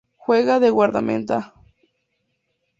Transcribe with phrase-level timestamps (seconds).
[0.25, 1.39] Juega de guardameta.